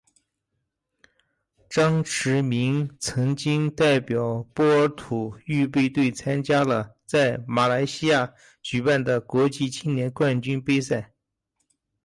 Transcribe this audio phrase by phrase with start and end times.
[1.69, 8.33] 张池明曾经代表波尔图预备队参加了在马来西亚
[8.63, 11.13] 举办的国际青年冠军杯赛。